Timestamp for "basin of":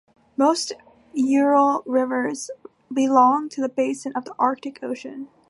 3.69-4.25